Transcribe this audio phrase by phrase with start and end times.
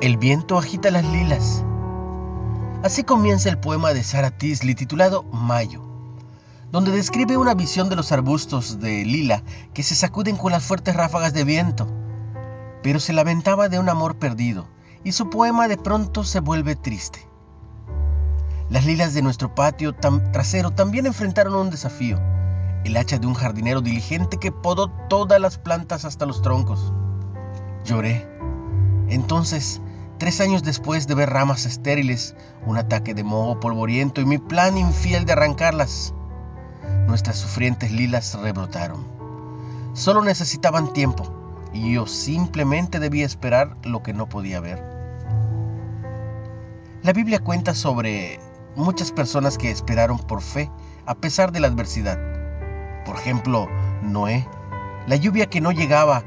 [0.00, 1.64] El viento agita las lilas.
[2.84, 5.82] Así comienza el poema de Sarah Tisley titulado Mayo,
[6.70, 9.42] donde describe una visión de los arbustos de lila
[9.74, 11.88] que se sacuden con las fuertes ráfagas de viento,
[12.80, 14.68] pero se lamentaba de un amor perdido
[15.02, 17.26] y su poema de pronto se vuelve triste.
[18.70, 22.20] Las lilas de nuestro patio trasero también enfrentaron un desafío,
[22.84, 26.92] el hacha de un jardinero diligente que podó todas las plantas hasta los troncos.
[27.84, 28.28] Lloré.
[29.08, 29.80] Entonces
[30.18, 32.34] Tres años después de ver ramas estériles,
[32.66, 36.12] un ataque de moho polvoriento y mi plan infiel de arrancarlas,
[37.06, 39.06] nuestras sufrientes lilas rebrotaron.
[39.92, 41.24] Solo necesitaban tiempo
[41.72, 44.82] y yo simplemente debía esperar lo que no podía ver.
[47.02, 48.40] La Biblia cuenta sobre
[48.74, 50.68] muchas personas que esperaron por fe
[51.06, 52.18] a pesar de la adversidad.
[53.04, 53.68] Por ejemplo,
[54.02, 54.48] Noé,
[55.06, 56.24] la lluvia que no llegaba,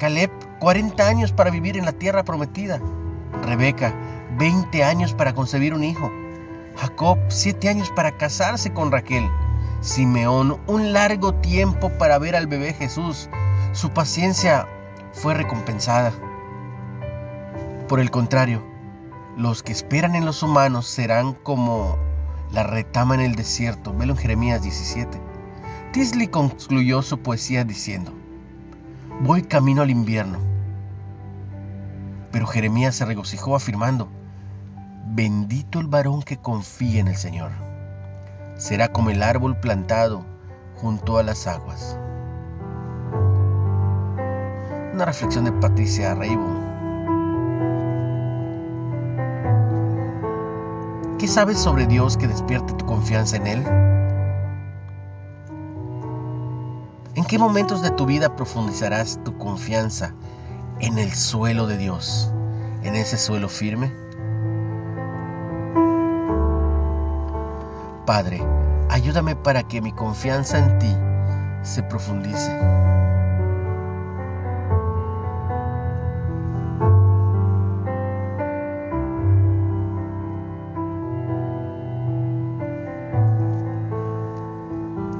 [0.00, 2.80] Caleb 40 años para vivir en la tierra prometida.
[3.44, 3.94] Rebeca,
[4.38, 6.10] 20 años para concebir un hijo.
[6.74, 9.28] Jacob, 7 años para casarse con Raquel.
[9.82, 13.28] Simeón, un largo tiempo para ver al bebé Jesús.
[13.72, 14.66] Su paciencia
[15.12, 16.12] fue recompensada.
[17.86, 18.64] Por el contrario,
[19.36, 21.98] los que esperan en los humanos serán como
[22.52, 23.92] la retama en el desierto.
[23.92, 25.20] Velo en Jeremías 17.
[25.92, 28.14] Tisley concluyó su poesía diciendo,
[29.20, 30.50] Voy camino al invierno
[32.32, 34.08] pero Jeremías se regocijó afirmando,
[35.06, 37.50] bendito el varón que confía en el Señor.
[38.56, 40.24] Será como el árbol plantado
[40.76, 41.98] junto a las aguas.
[44.92, 46.68] Una reflexión de Patricia Reibo.
[51.18, 53.64] ¿Qué sabes sobre Dios que despierte tu confianza en Él?
[57.20, 60.14] ¿En qué momentos de tu vida profundizarás tu confianza
[60.80, 62.32] en el suelo de Dios,
[62.82, 63.92] en ese suelo firme?
[68.06, 68.42] Padre,
[68.88, 70.96] ayúdame para que mi confianza en ti
[71.62, 72.58] se profundice.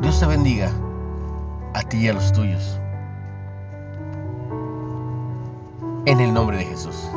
[0.00, 0.72] Dios te bendiga
[1.74, 2.80] a ti y a los tuyos.
[6.06, 7.08] en el nombre de Jesús.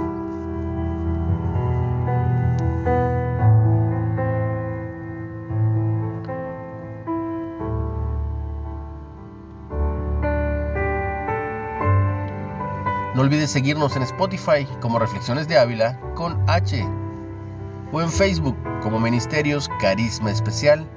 [13.16, 16.86] No olvides seguirnos en Spotify como Reflexiones de Ávila con H
[17.92, 20.88] o en Facebook como Ministerios Carisma Especial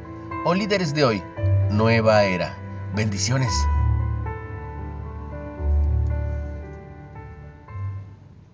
[0.45, 1.23] o Líderes de Hoy,
[1.71, 2.66] Nueva Era.
[2.97, 3.53] Bendiciones.